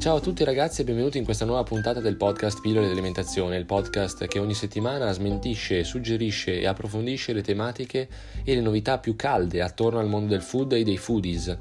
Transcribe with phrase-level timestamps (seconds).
[0.00, 3.58] Ciao a tutti ragazzi e benvenuti in questa nuova puntata del podcast Pillole di Alimentazione,
[3.58, 8.08] il podcast che ogni settimana smentisce, suggerisce e approfondisce le tematiche
[8.42, 11.54] e le novità più calde attorno al mondo del food e dei foodies.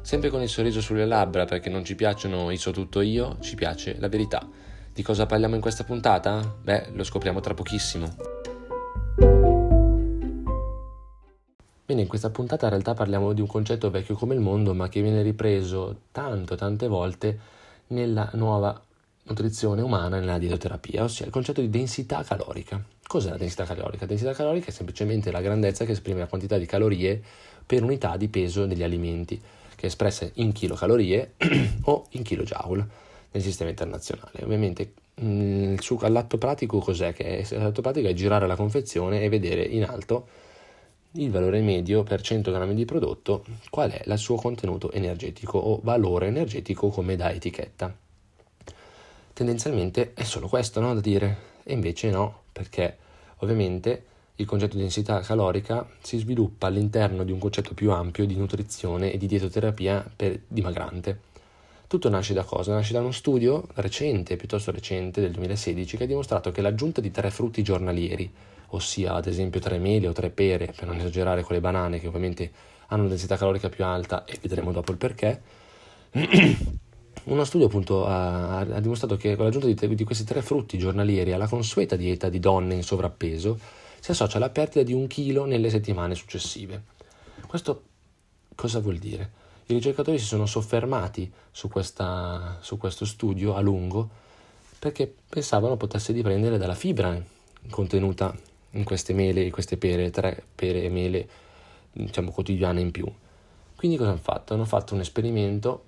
[0.00, 3.54] Sempre con il sorriso sulle labbra perché non ci piacciono i so tutto io, ci
[3.54, 4.44] piace la verità.
[4.92, 6.56] Di cosa parliamo in questa puntata?
[6.60, 8.12] Beh, lo scopriamo tra pochissimo.
[11.86, 14.88] Bene, in questa puntata in realtà parliamo di un concetto vecchio come il mondo, ma
[14.88, 17.38] che viene ripreso tanto, tante volte
[17.88, 18.80] nella nuova
[19.24, 22.82] nutrizione umana nella dietoterapia, ossia il concetto di densità calorica.
[23.06, 24.00] Cos'è la densità calorica?
[24.00, 27.22] La densità calorica è semplicemente la grandezza che esprime la quantità di calorie
[27.64, 31.34] per unità di peso degli alimenti, che è espressa in chilocalorie
[31.84, 32.86] o in kilojoule
[33.30, 34.42] nel sistema internazionale.
[34.42, 37.12] Ovviamente mm, il suo, all'atto pratico cos'è?
[37.12, 40.28] Che è, l'atto pratico è girare la confezione e vedere in alto
[41.12, 45.80] il valore medio per 100 grammi di prodotto, qual è il suo contenuto energetico o
[45.82, 47.96] valore energetico come da etichetta.
[49.32, 52.96] Tendenzialmente è solo questo no, da dire, e invece no, perché
[53.38, 54.04] ovviamente
[54.36, 59.12] il concetto di densità calorica si sviluppa all'interno di un concetto più ampio di nutrizione
[59.12, 61.27] e di dietoterapia per dimagrante.
[61.88, 62.74] Tutto nasce da cosa?
[62.74, 67.10] Nasce da uno studio recente, piuttosto recente, del 2016, che ha dimostrato che l'aggiunta di
[67.10, 68.30] tre frutti giornalieri,
[68.66, 72.06] ossia ad esempio tre mele o tre pere, per non esagerare con le banane che
[72.06, 72.52] ovviamente
[72.88, 75.40] hanno una densità calorica più alta e vedremo dopo il perché,
[77.24, 81.32] uno studio appunto ha, ha dimostrato che con l'aggiunta di, di, questi tre frutti giornalieri
[81.32, 83.58] alla consueta dieta di donne in sovrappeso
[83.98, 86.82] si associa alla perdita di un chilo nelle settimane successive.
[87.46, 87.82] Questo
[88.54, 89.46] cosa vuol dire?
[89.70, 94.08] I ricercatori si sono soffermati su, questa, su questo studio a lungo
[94.78, 97.22] perché pensavano potesse dipendere dalla fibra
[97.68, 98.34] contenuta
[98.70, 101.28] in queste mele, in queste pere, tre pere e mele
[101.92, 103.12] diciamo quotidiane in più.
[103.76, 104.54] Quindi cosa hanno fatto?
[104.54, 105.84] Hanno fatto un esperimento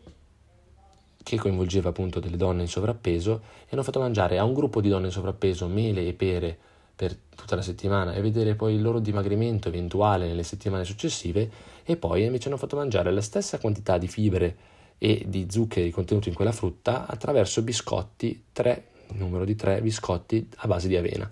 [1.22, 4.90] che coinvolgeva appunto delle donne in sovrappeso e hanno fatto mangiare a un gruppo di
[4.90, 6.58] donne in sovrappeso mele e pere
[7.00, 11.50] per tutta la settimana e vedere poi il loro dimagrimento eventuale nelle settimane successive
[11.82, 14.56] e poi invece hanno fatto mangiare la stessa quantità di fibre
[14.98, 20.66] e di zuccheri contenuti in quella frutta attraverso biscotti, tre, numero di tre biscotti a
[20.66, 21.30] base di avena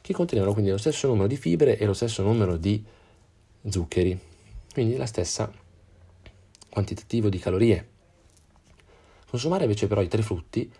[0.00, 2.80] che contenevano quindi lo stesso numero di fibre e lo stesso numero di
[3.68, 4.16] zuccheri,
[4.72, 5.52] quindi la stessa
[6.70, 7.88] quantitativo di calorie.
[9.28, 10.70] Consumare invece però i tre frutti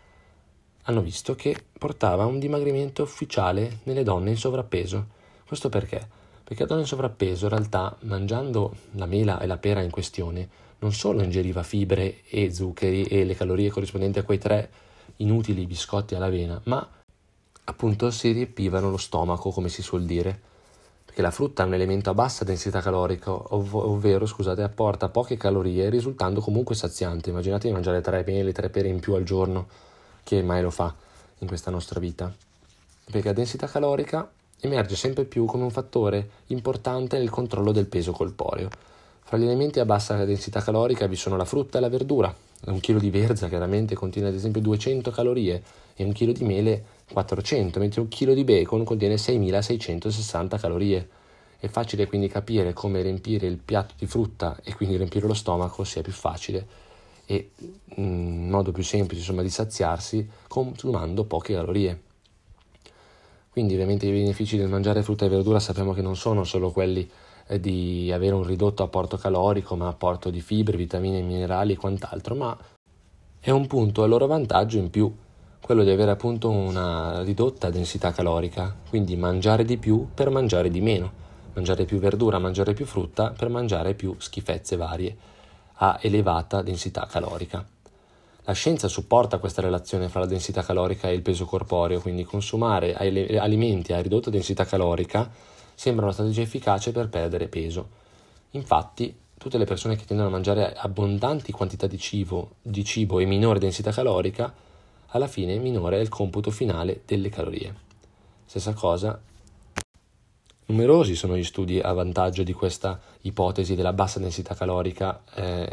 [0.89, 5.07] hanno visto che portava un dimagrimento ufficiale nelle donne in sovrappeso.
[5.47, 6.07] Questo perché?
[6.43, 10.49] Perché la donna in sovrappeso in realtà mangiando la mela e la pera in questione
[10.79, 14.71] non solo ingeriva fibre e zuccheri e le calorie corrispondenti a quei tre
[15.17, 16.89] inutili biscotti all'avena, ma
[17.65, 20.41] appunto si riempivano lo stomaco, come si suol dire,
[21.05, 25.37] perché la frutta è un elemento a bassa densità calorica, ov- ovvero scusate, apporta poche
[25.37, 27.31] calorie, risultando comunque saziante.
[27.31, 29.67] Immaginate di mangiare tre mele, tre pere in più al giorno,
[30.29, 30.95] che mai lo fa
[31.39, 32.31] in questa nostra vita.
[33.11, 34.31] Perché la densità calorica
[34.61, 38.69] emerge sempre più come un fattore importante nel controllo del peso corporeo.
[39.23, 42.35] Fra gli elementi a bassa densità calorica vi sono la frutta e la verdura.
[42.67, 45.63] Un chilo di verza chiaramente contiene ad esempio 200 calorie
[45.97, 51.09] e un chilo di mele 400, mentre un chilo di bacon contiene 6660 calorie.
[51.59, 55.85] È facile quindi capire come riempire il piatto di frutta e quindi riempire lo stomaco
[55.85, 56.88] sia più facile
[57.31, 57.51] e
[57.97, 62.03] un mm, modo più semplice insomma, di saziarsi consumando poche calorie.
[63.51, 67.09] Quindi ovviamente i benefici del mangiare frutta e verdura sappiamo che non sono solo quelli
[67.49, 72.35] eh, di avere un ridotto apporto calorico, ma apporto di fibre, vitamine, minerali e quant'altro,
[72.35, 72.57] ma
[73.41, 75.15] è un punto a loro vantaggio in più
[75.61, 80.81] quello di avere appunto una ridotta densità calorica, quindi mangiare di più per mangiare di
[80.81, 81.13] meno,
[81.53, 85.37] mangiare più verdura, mangiare più frutta per mangiare più schifezze varie
[85.81, 87.65] a elevata densità calorica.
[88.45, 92.95] La scienza supporta questa relazione fra la densità calorica e il peso corporeo, quindi consumare
[92.95, 95.31] alimenti a ridotta densità calorica
[95.75, 97.89] sembra una strategia efficace per perdere peso.
[98.53, 103.27] Infatti, tutte le persone che tendono a mangiare abbondanti quantità di cibo, di cibo e
[103.27, 104.53] minore densità calorica
[105.09, 107.75] alla fine minore è il computo finale delle calorie.
[108.47, 109.21] Stessa cosa,
[110.69, 115.69] numerosi sono gli studi a vantaggio di questa ipotesi della bassa densità calorica eh,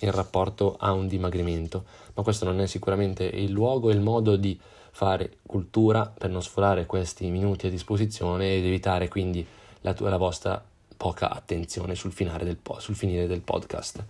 [0.00, 4.36] in rapporto a un dimagrimento, ma questo non è sicuramente il luogo e il modo
[4.36, 4.58] di
[4.90, 9.44] fare cultura per non sforare questi minuti a disposizione ed evitare quindi
[9.80, 10.62] la, tua, la vostra
[10.96, 14.04] poca attenzione sul, del, sul finire del podcast.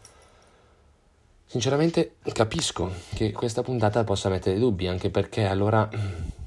[1.47, 5.89] Sinceramente capisco che questa puntata possa mettere dubbi, anche perché allora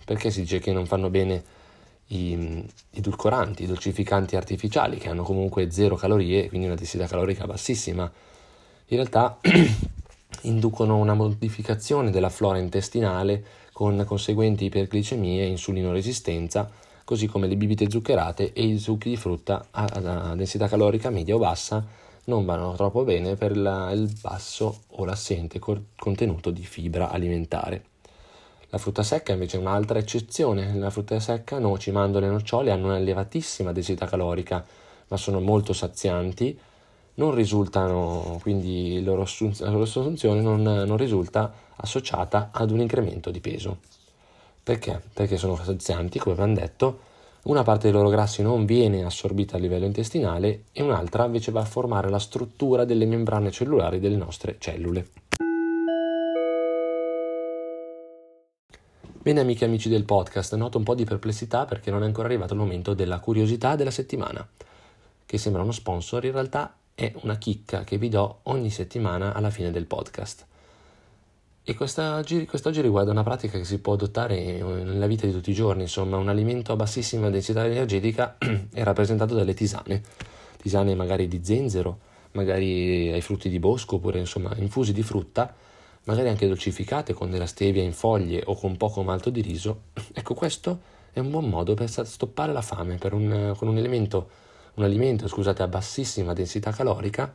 [0.03, 1.43] perché si dice che non fanno bene
[2.07, 7.45] i, i edulcoranti, i dolcificanti artificiali, che hanno comunque zero calorie, quindi una densità calorica
[7.45, 8.11] bassissima.
[8.89, 9.39] In realtà
[10.43, 16.69] inducono una modificazione della flora intestinale con conseguenti iperglicemie e insulinoresistenza,
[17.03, 21.37] così come le bibite zuccherate e i succhi di frutta a, densità calorica media o
[21.37, 21.85] bassa
[22.25, 27.86] non vanno troppo bene per la, il basso o l'assente contenuto di fibra alimentare.
[28.69, 30.73] La frutta secca invece è un'altra eccezione.
[30.75, 34.65] La frutta secca, noci, mandorle e nocciole hanno un'elevatissima densità calorica,
[35.07, 36.57] ma sono molto sazianti.
[37.15, 39.25] Non risultano, quindi loro,
[39.59, 43.77] la loro assunzione non, non risulta associata ad un incremento di peso.
[44.61, 45.01] Perché?
[45.13, 46.99] Perché sono sazianti, come abbiamo detto,
[47.43, 51.61] una parte dei loro grassi non viene assorbita a livello intestinale e un'altra invece va
[51.61, 55.07] a formare la struttura delle membrane cellulari delle nostre cellule.
[59.27, 62.29] Bene amiche e amici del podcast, noto un po' di perplessità perché non è ancora
[62.29, 64.47] arrivato il momento della curiosità della settimana,
[65.25, 69.49] che sembra uno sponsor, in realtà è una chicca che vi do ogni settimana alla
[69.49, 70.45] fine del podcast.
[71.61, 75.53] E quest'oggi, quest'oggi riguarda una pratica che si può adottare nella vita di tutti i
[75.53, 78.37] giorni, insomma un alimento a bassissima densità energetica
[78.71, 80.03] è rappresentato dalle tisane,
[80.55, 81.99] tisane magari di zenzero,
[82.31, 85.53] magari ai frutti di bosco oppure insomma infusi di frutta
[86.07, 89.83] magari anche dolcificate con della stevia in foglie o con poco malto di riso,
[90.13, 94.29] ecco questo è un buon modo per stoppare la fame un, con un, elemento,
[94.75, 97.33] un alimento scusate, a bassissima densità calorica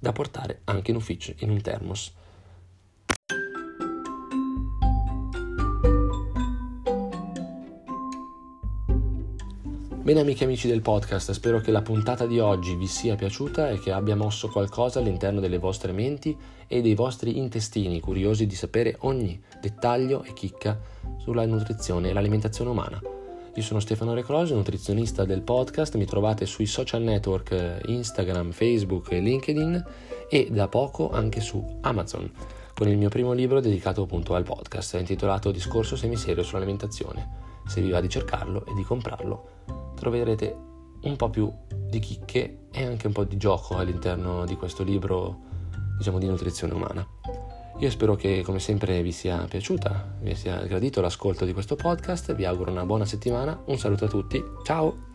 [0.00, 2.12] da portare anche in ufficio, in un thermos.
[10.04, 13.70] Bene amiche e amici del podcast, spero che la puntata di oggi vi sia piaciuta
[13.70, 16.36] e che abbia mosso qualcosa all'interno delle vostre menti
[16.66, 20.78] e dei vostri intestini, curiosi di sapere ogni dettaglio e chicca
[21.16, 23.00] sulla nutrizione e l'alimentazione umana.
[23.54, 29.10] Io sono Stefano Recrosi, nutrizionista del podcast, mi trovate sui social network eh, Instagram, Facebook
[29.10, 29.84] e LinkedIn
[30.28, 32.30] e da poco anche su Amazon
[32.74, 37.62] con il mio primo libro dedicato appunto al podcast, intitolato Discorso semiserio sull'alimentazione.
[37.66, 40.54] Se vi va di cercarlo e di comprarlo, troverete
[41.02, 41.50] un po' più
[41.88, 45.40] di chicche e anche un po' di gioco all'interno di questo libro,
[45.96, 47.06] diciamo, di nutrizione umana.
[47.78, 52.34] Io spero che come sempre vi sia piaciuta, vi sia gradito l'ascolto di questo podcast,
[52.34, 55.13] vi auguro una buona settimana, un saluto a tutti, ciao!